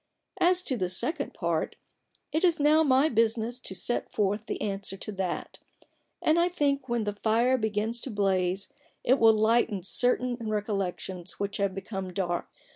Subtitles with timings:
[0.39, 1.75] As to the second part,
[2.31, 5.59] it is now my business to set forth the answer to that:
[6.23, 11.57] and I think when the fire begins to blaze it will lighten certain recollections which
[11.57, 12.47] have become dark.